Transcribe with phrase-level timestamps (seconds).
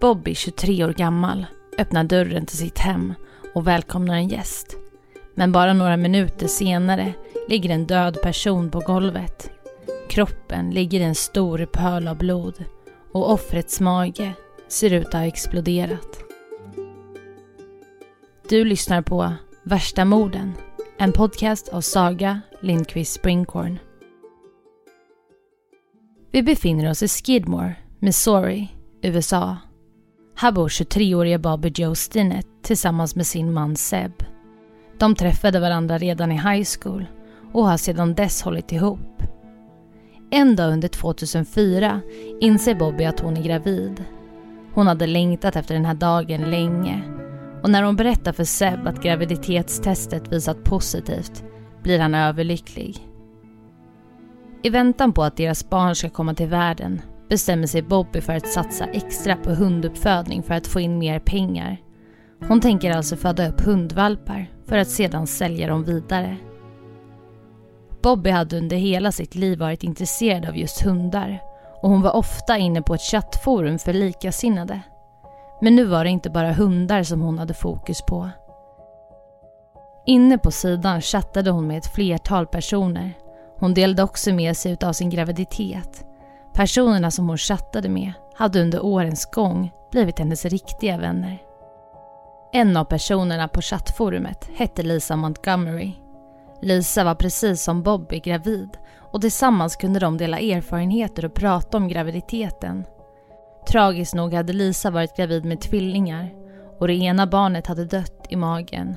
[0.00, 1.46] Bobby, 23 år gammal,
[1.78, 3.14] öppnar dörren till sitt hem
[3.54, 4.76] och välkomnar en gäst.
[5.34, 7.12] Men bara några minuter senare
[7.48, 9.50] ligger en död person på golvet.
[10.08, 12.64] Kroppen ligger i en stor pöl av blod
[13.12, 14.32] och offrets mage
[14.68, 16.18] ser ut att ha exploderat.
[18.48, 19.32] Du lyssnar på
[19.62, 20.52] Värsta morden,
[20.98, 23.78] en podcast av Saga Lindqvist Springhorn.
[26.30, 28.68] Vi befinner oss i Skidmore, Missouri,
[29.02, 29.56] USA.
[30.40, 34.12] Här bor 23-åriga Bobby Joe Stinnett tillsammans med sin man Seb.
[34.98, 37.06] De träffade varandra redan i high school
[37.52, 39.22] och har sedan dess hållit ihop.
[40.30, 42.00] En dag under 2004
[42.40, 44.04] inser Bobby att hon är gravid.
[44.74, 47.02] Hon hade längtat efter den här dagen länge
[47.62, 51.44] och när hon berättar för Seb att graviditetstestet visat positivt
[51.82, 53.08] blir han överlycklig.
[54.62, 58.48] I väntan på att deras barn ska komma till världen bestämmer sig Bobby för att
[58.48, 61.76] satsa extra på hunduppfödning för att få in mer pengar.
[62.48, 66.36] Hon tänker alltså föda upp hundvalpar för att sedan sälja dem vidare.
[68.02, 71.42] Bobby hade under hela sitt liv varit intresserad av just hundar
[71.82, 74.80] och hon var ofta inne på ett chattforum för likasinnade.
[75.60, 78.30] Men nu var det inte bara hundar som hon hade fokus på.
[80.06, 83.12] Inne på sidan chattade hon med ett flertal personer.
[83.58, 86.04] Hon delade också med sig av sin graviditet.
[86.54, 91.42] Personerna som hon chattade med hade under årens gång blivit hennes riktiga vänner.
[92.52, 95.92] En av personerna på chattforumet hette Lisa Montgomery.
[96.62, 98.68] Lisa var precis som Bobby gravid
[99.12, 102.84] och tillsammans kunde de dela erfarenheter och prata om graviditeten.
[103.68, 106.30] Tragiskt nog hade Lisa varit gravid med tvillingar
[106.78, 108.96] och det ena barnet hade dött i magen.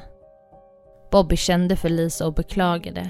[1.12, 3.10] Bobby kände för Lisa och beklagade.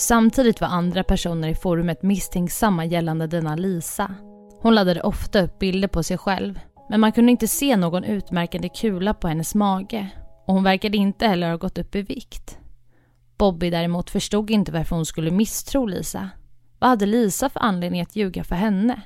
[0.00, 4.14] Samtidigt var andra personer i forumet misstänksamma gällande denna Lisa.
[4.60, 8.68] Hon laddade ofta upp bilder på sig själv men man kunde inte se någon utmärkande
[8.68, 10.08] kula på hennes mage
[10.46, 12.58] och hon verkade inte heller ha gått upp i vikt.
[13.38, 16.30] Bobby däremot förstod inte varför hon skulle misstro Lisa.
[16.78, 19.02] Vad hade Lisa för anledning att ljuga för henne?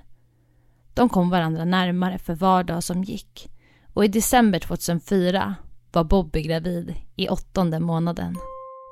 [0.95, 3.51] De kom varandra närmare för var dag som gick
[3.95, 5.55] och i december 2004
[5.93, 8.37] var Bobby gravid i åttonde månaden.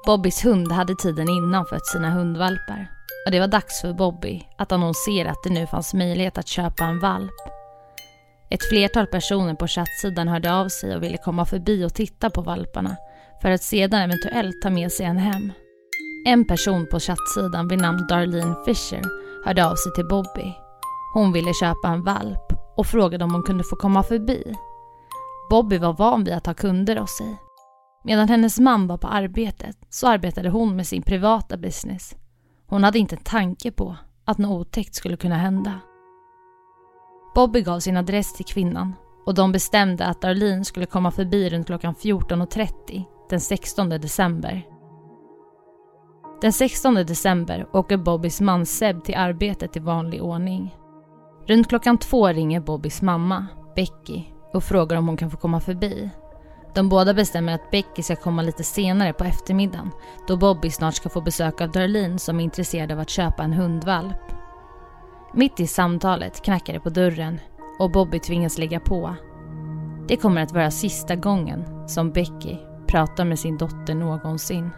[0.06, 2.90] Bobbys hund hade tiden innan fött sina hundvalpar
[3.26, 6.84] och det var dags för Bobby att annonsera att det nu fanns möjlighet att köpa
[6.84, 7.40] en valp.
[8.50, 12.42] Ett flertal personer på chattsidan hörde av sig och ville komma förbi och titta på
[12.42, 12.96] valparna
[13.42, 15.52] för att sedan eventuellt ta med sig en hem.
[16.26, 19.02] En person på chattsidan vid namn Darlene Fisher
[19.44, 20.54] hörde av sig till Bobby.
[21.14, 24.54] Hon ville köpa en valp och frågade om hon kunde få komma förbi.
[25.50, 27.38] Bobby var van vid att ha kunder hos sig.
[28.04, 32.16] Medan hennes man var på arbetet så arbetade hon med sin privata business.
[32.66, 35.80] Hon hade inte en tanke på att något otäckt skulle kunna hända.
[37.34, 38.94] Bobby gav sin adress till kvinnan
[39.26, 44.66] och de bestämde att Darlene skulle komma förbi runt klockan 14.30 den 16 december.
[46.40, 50.76] Den 16 december åker Bobbys man Seb till arbetet i vanlig ordning.
[51.46, 53.46] Runt klockan två ringer Bobbys mamma,
[53.76, 56.10] Becky, och frågar om hon kan få komma förbi.
[56.74, 59.90] De båda bestämmer att Becky ska komma lite senare på eftermiddagen
[60.28, 63.52] då Bobby snart ska få besök av Darlene som är intresserad av att köpa en
[63.52, 64.32] hundvalp.
[65.34, 67.40] Mitt i samtalet knackar det på dörren
[67.78, 69.14] och Bobby tvingas lägga på.
[70.08, 72.56] Det kommer att vara sista gången som Becky
[72.86, 74.70] pratar med sin dotter någonsin.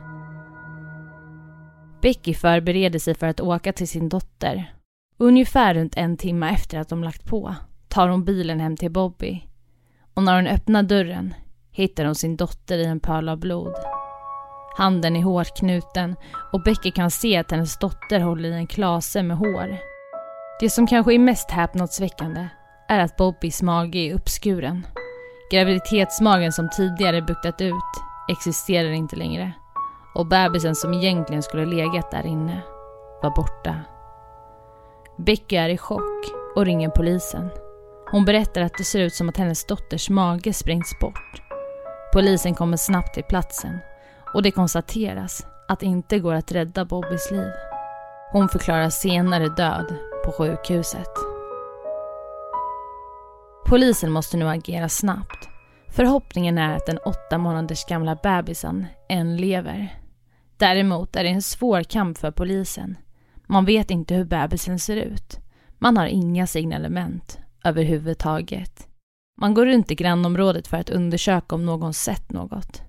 [2.02, 4.74] Becky förbereder sig för att åka till sin dotter.
[5.18, 7.54] Ungefär runt en timme efter att de lagt på
[7.88, 9.44] tar hon bilen hem till Bobby.
[10.14, 11.34] Och när hon öppnar dörren
[11.74, 13.74] hittar hon sin dotter i en pöl av blod.
[14.76, 16.16] Handen är hårt knuten
[16.52, 19.78] och Becky kan se att hennes dotter håller i en klase med hår.
[20.60, 22.48] Det som kanske är mest häpnadsväckande
[22.88, 24.86] är att Bobbys mage är uppskuren.
[25.50, 27.74] Graviditetsmagen som tidigare buktat ut
[28.28, 29.52] existerar inte längre
[30.14, 32.60] och bebisen som egentligen skulle legat där inne
[33.22, 33.80] var borta.
[35.18, 36.24] Becky är i chock
[36.56, 37.50] och ringer polisen.
[38.10, 41.43] Hon berättar att det ser ut som att hennes dotters mage sprängts bort.
[42.14, 43.78] Polisen kommer snabbt till platsen
[44.34, 47.50] och det konstateras att det inte går att rädda Bobbys liv.
[48.32, 49.94] Hon förklaras senare död
[50.24, 51.08] på sjukhuset.
[53.66, 55.48] Polisen måste nu agera snabbt.
[55.88, 59.98] Förhoppningen är att den åtta månaders gamla bebisen än lever.
[60.56, 62.96] Däremot är det en svår kamp för polisen.
[63.46, 65.38] Man vet inte hur bebisen ser ut.
[65.78, 68.88] Man har inga signalement överhuvudtaget.
[69.36, 72.82] Man går runt i grannområdet för att undersöka om någon sett något.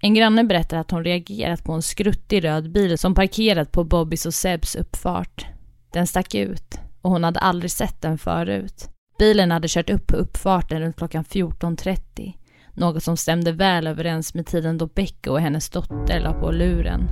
[0.00, 4.26] En granne berättar att hon reagerat på en skruttig röd bil som parkerat på Bobbys
[4.26, 5.46] och Sebs uppfart.
[5.92, 8.88] Den stack ut och hon hade aldrig sett den förut.
[9.18, 12.32] Bilen hade kört upp på uppfarten runt klockan 14.30.
[12.74, 17.08] Något som stämde väl överens med tiden då Becka och hennes dotter la på luren.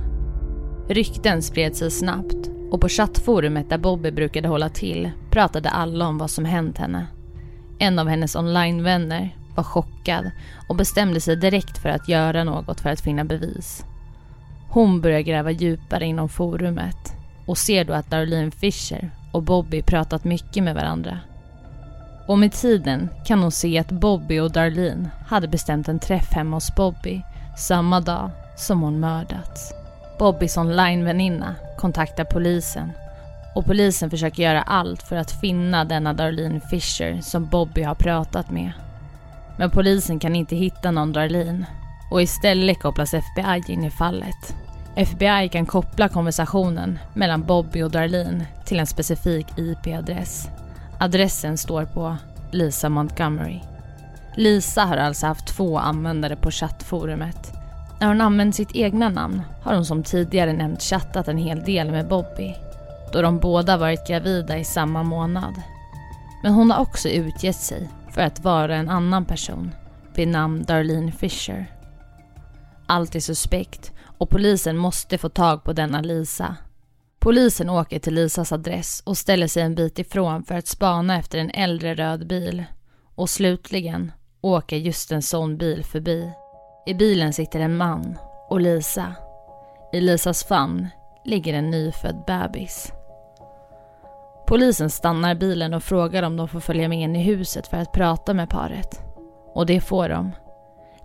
[0.89, 6.17] Rykten spred sig snabbt och på chattforumet där Bobby brukade hålla till pratade alla om
[6.17, 7.07] vad som hänt henne.
[7.81, 10.31] En av hennes onlinevänner var chockad
[10.67, 13.85] och bestämde sig direkt för att göra något för att finna bevis.
[14.69, 17.13] Hon börjar gräva djupare inom forumet
[17.45, 21.19] och ser då att Darlene Fisher och Bobby pratat mycket med varandra.
[22.27, 26.55] Och med tiden kan hon se att Bobby och Darlene hade bestämt en träff hemma
[26.55, 27.21] hos Bobby
[27.57, 29.73] samma dag som hon mördats.
[30.19, 32.91] Bobbys onlineväninna kontaktar polisen
[33.55, 38.51] och polisen försöker göra allt för att finna denna Darlene Fisher som Bobby har pratat
[38.51, 38.71] med.
[39.57, 41.65] Men polisen kan inte hitta någon Darlene
[42.11, 44.55] och istället kopplas FBI in i fallet.
[44.95, 50.49] FBI kan koppla konversationen mellan Bobby och Darlene till en specifik IP-adress.
[50.99, 52.17] Adressen står på
[52.51, 53.59] Lisa Montgomery.
[54.35, 57.53] Lisa har alltså haft två användare på chattforumet.
[57.99, 61.91] När hon använt sitt egna namn har hon som tidigare nämnt chattat en hel del
[61.91, 62.55] med Bobby
[63.13, 65.61] då de båda varit gravida i samma månad.
[66.43, 69.71] Men hon har också utgett sig för att vara en annan person
[70.15, 71.75] vid namn Darlene Fisher.
[72.87, 76.55] Allt är suspekt och polisen måste få tag på denna Lisa.
[77.19, 81.37] Polisen åker till Lisas adress och ställer sig en bit ifrån för att spana efter
[81.37, 82.63] en äldre röd bil.
[83.15, 84.11] Och slutligen
[84.41, 86.31] åker just en sån bil förbi.
[86.85, 88.17] I bilen sitter en man
[88.49, 89.15] och Lisa.
[89.93, 90.87] I Lisas famn
[91.25, 92.91] ligger en nyfödd bebis.
[94.51, 97.91] Polisen stannar bilen och frågar om de får följa med in i huset för att
[97.91, 99.03] prata med paret.
[99.53, 100.31] Och det får de.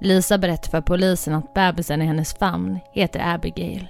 [0.00, 3.88] Lisa berättar för polisen att bebisen i hennes famn heter Abigail.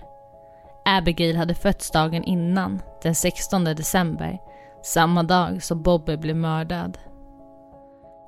[0.85, 4.38] Abigail hade fötts dagen innan, den 16 december,
[4.82, 6.99] samma dag som Bobby blev mördad.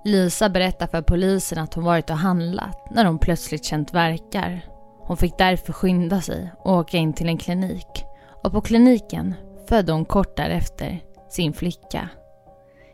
[0.04, 4.60] Lisa berättar för polisen att hon varit och handlat när hon plötsligt känt verkar.
[5.00, 8.04] Hon fick därför skynda sig och åka in till en klinik
[8.44, 9.34] och på kliniken
[9.68, 12.08] födde hon kort därefter sin flicka.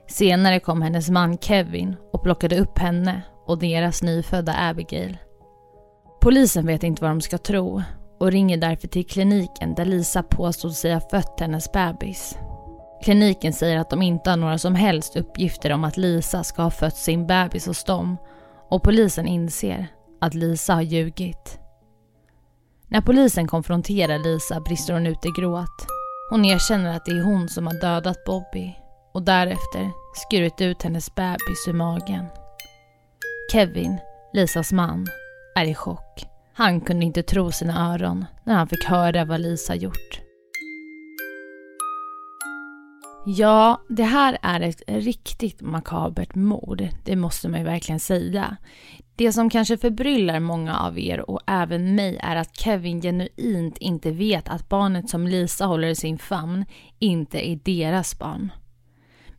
[0.08, 5.18] Senare kom hennes man Kevin och plockade upp henne och deras nyfödda Abigail.
[6.20, 7.82] Polisen vet inte vad de ska tro
[8.20, 12.38] och ringer därför till kliniken där Lisa påstod sig ha fött hennes bebis.
[13.04, 16.70] Kliniken säger att de inte har några som helst uppgifter om att Lisa ska ha
[16.70, 18.16] fött sin bebis hos dem
[18.68, 19.86] och polisen inser
[20.20, 21.58] att Lisa har ljugit.
[22.88, 25.93] När polisen konfronterar Lisa brister hon ut i gråt.
[26.30, 28.74] Hon erkänner att det är hon som har dödat Bobby
[29.12, 32.26] och därefter skurit ut hennes bebis ur magen.
[33.52, 33.96] Kevin,
[34.32, 35.06] Lisas man,
[35.54, 36.26] är i chock.
[36.54, 40.23] Han kunde inte tro sina öron när han fick höra vad Lisa gjort.
[43.26, 48.56] Ja, det här är ett riktigt makabert mord, det måste man ju verkligen säga.
[49.16, 54.10] Det som kanske förbryllar många av er och även mig är att Kevin genuint inte
[54.10, 56.64] vet att barnet som Lisa håller i sin famn
[56.98, 58.52] inte är deras barn.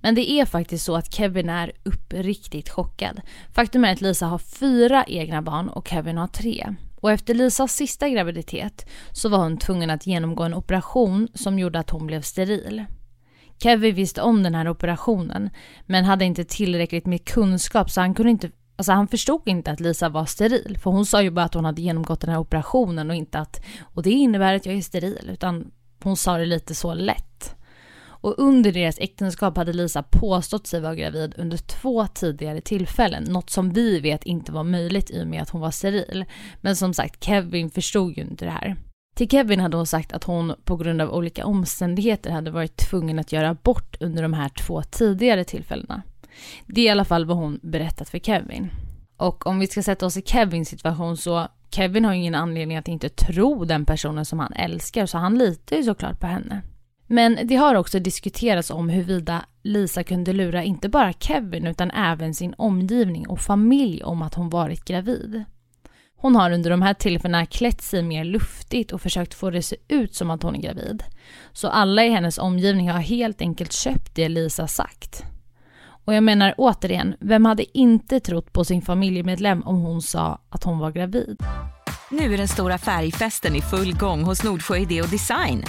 [0.01, 3.21] Men det är faktiskt så att Kevin är uppriktigt chockad.
[3.53, 6.75] Faktum är att Lisa har fyra egna barn och Kevin har tre.
[6.95, 11.79] Och efter Lisas sista graviditet så var hon tvungen att genomgå en operation som gjorde
[11.79, 12.85] att hon blev steril.
[13.59, 15.49] Kevin visste om den här operationen
[15.85, 19.79] men hade inte tillräckligt med kunskap så han kunde inte Alltså han förstod inte att
[19.79, 23.09] Lisa var steril, för hon sa ju bara att hon hade genomgått den här operationen
[23.09, 25.71] och inte att, och det innebär att jag är steril, utan
[26.03, 27.55] hon sa det lite så lätt.
[28.25, 33.49] Och under deras äktenskap hade Lisa påstått sig vara gravid under två tidigare tillfällen, något
[33.49, 36.25] som vi vet inte var möjligt i och med att hon var steril.
[36.61, 38.75] Men som sagt, Kevin förstod ju inte det här.
[39.15, 43.19] Till Kevin hade hon sagt att hon på grund av olika omständigheter hade varit tvungen
[43.19, 46.01] att göra abort under de här två tidigare tillfällena.
[46.65, 48.69] Det är i alla fall vad hon berättat för Kevin.
[49.17, 52.77] Och om vi ska sätta oss i Kevins situation så Kevin har ju ingen anledning
[52.77, 56.61] att inte tro den personen som han älskar så han litar ju såklart på henne.
[57.07, 62.33] Men det har också diskuterats om huruvida Lisa kunde lura inte bara Kevin utan även
[62.33, 65.43] sin omgivning och familj om att hon varit gravid.
[66.25, 69.65] Hon har under de här tillfällena klätt sig mer luftigt och försökt få det att
[69.65, 71.03] se ut som att hon är gravid.
[71.53, 75.23] Så alla i hennes omgivning har helt enkelt köpt det Lisa sagt.
[76.05, 80.63] Och jag menar återigen, vem hade inte trott på sin familjemedlem om hon sa att
[80.63, 81.37] hon var gravid?
[82.11, 85.63] Nu är den stora färgfesten i full gång hos Nordsjö Idé och Design.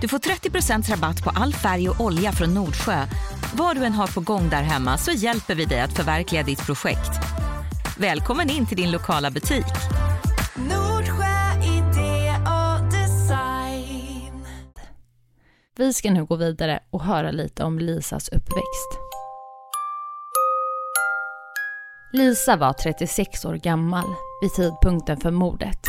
[0.00, 3.06] Du får 30% rabatt på all färg och olja från Nordsjö.
[3.54, 6.66] Vad du än har på gång där hemma så hjälper vi dig att förverkliga ditt
[6.66, 7.10] projekt.
[8.00, 9.64] Välkommen in till din lokala butik.
[10.56, 14.46] Nordsjö Idé och Design.
[15.76, 18.98] Vi ska nu gå vidare och höra lite om Lisas uppväxt.
[22.12, 24.06] Lisa var 36 år gammal
[24.42, 25.80] vid tidpunkten för mordet.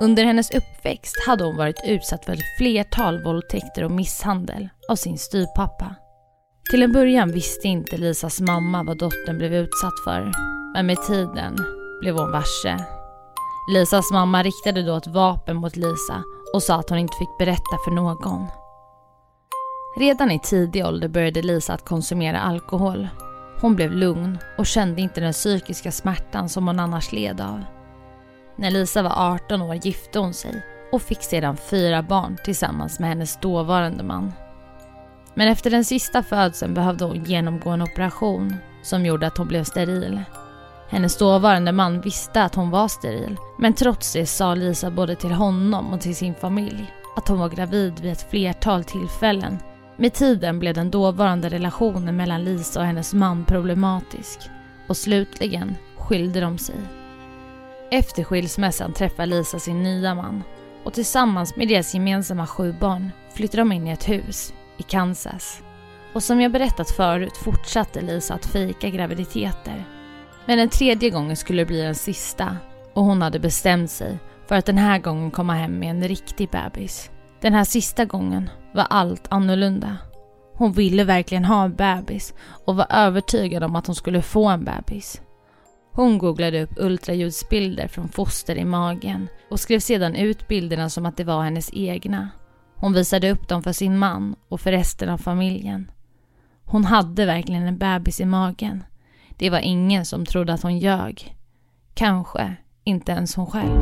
[0.00, 5.18] Under hennes uppväxt hade hon varit utsatt för ett flertal våldtäkter och misshandel av sin
[5.18, 5.94] styrpappa.
[6.70, 10.32] Till en början visste inte Lisas mamma vad dottern blev utsatt för,
[10.74, 11.56] men med tiden
[12.00, 12.84] blev hon varse.
[13.72, 16.22] Lisas mamma riktade då ett vapen mot Lisa
[16.54, 18.46] och sa att hon inte fick berätta för någon.
[19.96, 23.08] Redan i tidig ålder började Lisa att konsumera alkohol.
[23.60, 27.64] Hon blev lugn och kände inte den psykiska smärtan som hon annars led av.
[28.56, 33.08] När Lisa var 18 år gifte hon sig och fick sedan fyra barn tillsammans med
[33.08, 34.32] hennes dåvarande man.
[35.38, 39.64] Men efter den sista födseln behövde hon genomgå en operation som gjorde att hon blev
[39.64, 40.22] steril.
[40.88, 45.32] Hennes dåvarande man visste att hon var steril men trots det sa Lisa både till
[45.32, 49.58] honom och till sin familj att hon var gravid vid ett flertal tillfällen.
[49.96, 54.38] Med tiden blev den dåvarande relationen mellan Lisa och hennes man problematisk
[54.88, 56.80] och slutligen skilde de sig.
[57.90, 60.42] Efter skilsmässan träffar Lisa sin nya man
[60.84, 65.62] och tillsammans med deras gemensamma sju barn flyttar de in i ett hus i Kansas.
[66.12, 69.84] Och som jag berättat förut fortsatte Lisa att fejka graviditeter.
[70.46, 72.56] Men den tredje gången skulle bli den sista
[72.94, 76.50] och hon hade bestämt sig för att den här gången komma hem med en riktig
[76.50, 77.10] bebis.
[77.40, 79.96] Den här sista gången var allt annorlunda.
[80.54, 84.64] Hon ville verkligen ha en bebis och var övertygad om att hon skulle få en
[84.64, 85.20] bebis.
[85.92, 91.16] Hon googlade upp ultraljudsbilder från foster i magen och skrev sedan ut bilderna som att
[91.16, 92.28] det var hennes egna.
[92.78, 95.90] Hon visade upp dem för sin man och för resten av familjen.
[96.64, 98.84] Hon hade verkligen en bebis i magen.
[99.36, 101.36] Det var ingen som trodde att hon ljög.
[101.94, 103.80] Kanske inte ens hon själv.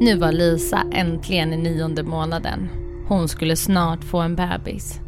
[0.00, 2.68] Nu var Lisa äntligen i nionde månaden.
[3.08, 5.00] Hon skulle snart få en bebis.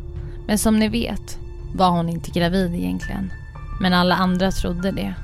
[0.47, 1.39] Men som ni vet
[1.75, 3.33] var hon inte gravid egentligen.
[3.81, 5.15] Men alla andra trodde det.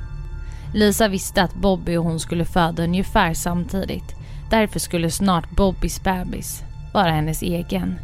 [0.75, 4.19] Lisa visste att Bobby och hon skulle föda ungefär samtidigt.
[4.50, 6.62] Därför skulle snart Bobbys bebis
[6.95, 7.99] vara hennes egen.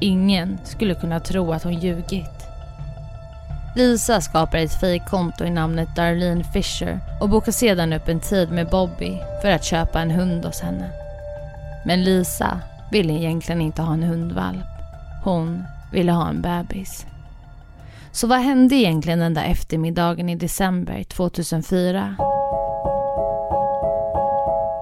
[0.00, 2.44] Ingen skulle kunna tro att hon ljugit.
[3.76, 8.70] Lisa skapar ett fejkkonto i namnet Darlene Fisher och bokar sedan upp en tid med
[8.70, 10.90] Bobby för att köpa en hund hos henne.
[11.86, 12.60] Men Lisa
[12.90, 14.66] ville egentligen inte ha en hundvalp.
[15.24, 17.06] Hon ville ha en bebis.
[18.12, 22.16] Så vad hände egentligen den där eftermiddagen i december 2004?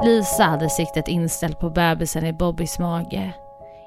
[0.04, 3.32] Lisa hade siktet inställt på bebisen i Bobbys mage.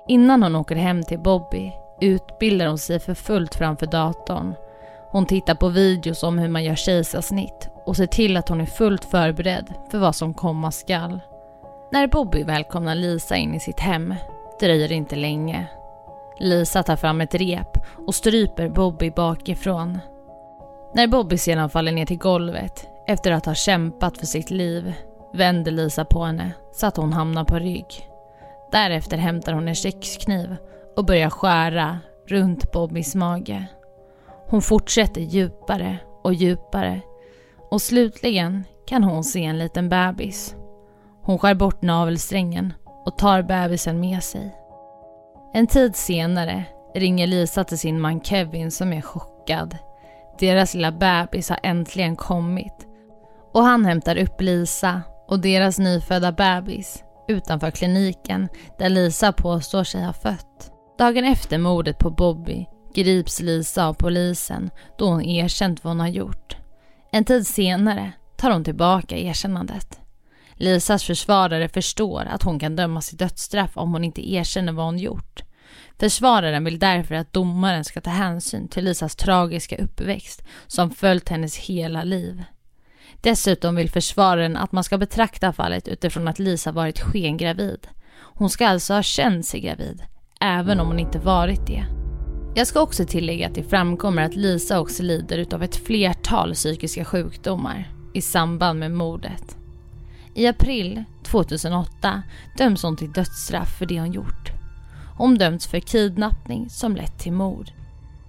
[0.08, 4.56] Innan hon åker hem till Bobby utbildar hon sig för fullt framför datorn.
[5.12, 8.66] Hon tittar på videos om hur man gör kejsarsnitt och ser till att hon är
[8.66, 11.20] fullt förberedd för vad som komma skall.
[11.92, 14.16] När Bobby välkomnar Lisa in i sitt hem
[14.60, 15.68] dröjer det inte länge.
[16.40, 20.00] Lisa tar fram ett rep och stryper Bobby bakifrån.
[20.94, 24.94] När Bobby sedan faller ner till golvet efter att ha kämpat för sitt liv
[25.36, 28.10] vänder Lisa på henne så att hon hamnar på rygg.
[28.72, 30.56] Därefter hämtar hon en kökskniv
[30.96, 33.66] och börjar skära runt Bobbys mage.
[34.48, 37.02] Hon fortsätter djupare och djupare
[37.72, 40.56] och slutligen kan hon se en liten bebis.
[41.22, 42.74] Hon skär bort navelsträngen
[43.06, 44.56] och tar bebisen med sig.
[45.54, 46.64] En tid senare
[46.96, 49.78] ringer Lisa till sin man Kevin som är chockad.
[50.40, 52.88] Deras lilla bebis har äntligen kommit.
[53.54, 60.04] Och han hämtar upp Lisa och deras nyfödda bebis utanför kliniken där Lisa påstår sig
[60.04, 60.72] ha fött.
[60.98, 62.66] Dagen efter mordet på Bobby
[62.96, 66.58] grips Lisa av polisen då hon erkänt vad hon har gjort.
[67.12, 70.00] En tid senare tar hon tillbaka erkännandet.
[70.54, 75.00] Lisas försvarare förstår att hon kan dömas till dödsstraff om hon inte erkänner vad hon
[75.00, 75.44] gjort.
[76.00, 81.58] Försvararen vill därför att domaren ska ta hänsyn till Lisas tragiska uppväxt som följt hennes
[81.58, 82.44] hela liv.
[83.26, 87.88] Dessutom vill försvararen att man ska betrakta fallet utifrån att Lisa varit skengravid.
[88.18, 90.04] Hon ska alltså ha känt sig gravid,
[90.42, 91.86] även om hon inte varit det.
[92.56, 97.06] Jag ska också tillägga att det framkommer att Lisa också lider av ett flertal psykiska
[97.06, 99.58] sjukdomar i samband med mordet.
[100.36, 102.24] I april 2008
[102.58, 104.52] döms hon till dödsstraff för det hon gjort.
[105.18, 107.70] Hon döms för kidnappning som lett till mord.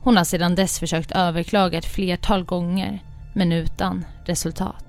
[0.02, 3.02] Hon har sedan dess försökt överklaga ett flertal gånger,
[3.34, 4.85] men utan resultat.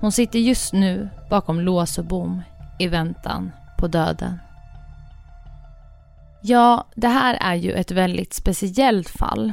[0.00, 2.42] Hon sitter just nu bakom lås och bom
[2.78, 4.38] i väntan på döden.
[6.42, 9.52] Ja, det här är ju ett väldigt speciellt fall.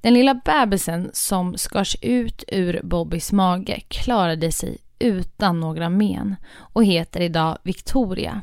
[0.00, 6.84] Den lilla bebisen som skars ut ur Bobbys mage klarade sig utan några men och
[6.84, 8.40] heter idag Victoria.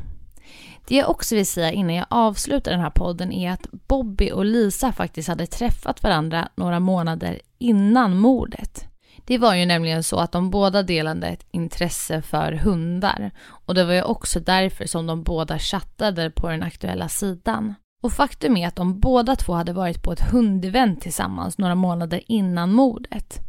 [0.87, 4.45] Det jag också vill säga innan jag avslutar den här podden är att Bobby och
[4.45, 8.88] Lisa faktiskt hade träffat varandra några månader innan mordet.
[9.29, 13.31] Det var ju nämligen så att de båda delade ett intresse för hundar
[13.65, 17.73] och det var ju också därför som de båda chattade på den aktuella sidan.
[18.01, 22.21] Och faktum är att de båda två hade varit på ett hundevent tillsammans några månader
[22.27, 23.39] innan mordet.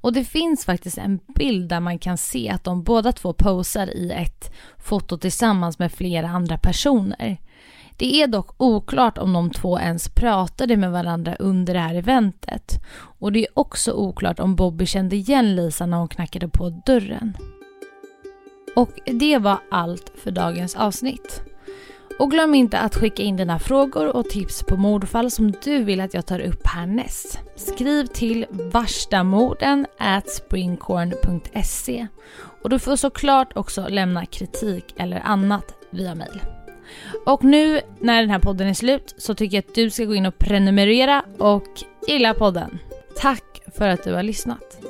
[0.00, 3.86] Och det finns faktiskt en bild där man kan se att de båda två posar
[3.86, 7.38] i ett foto tillsammans med flera andra personer.
[8.00, 12.80] Det är dock oklart om de två ens pratade med varandra under det här eventet.
[13.18, 17.36] Och det är också oklart om Bobby kände igen Lisa när hon knackade på dörren.
[18.76, 21.42] Och det var allt för dagens avsnitt.
[22.18, 26.00] Och glöm inte att skicka in dina frågor och tips på mordfall som du vill
[26.00, 27.38] att jag tar upp härnäst.
[27.56, 29.86] Skriv till varstamorden
[30.26, 32.06] springcorn.se
[32.62, 36.40] och du får såklart också lämna kritik eller annat via mail.
[37.26, 40.14] Och nu när den här podden är slut så tycker jag att du ska gå
[40.14, 41.68] in och prenumerera och
[42.08, 42.78] gilla podden.
[43.16, 44.89] Tack för att du har lyssnat.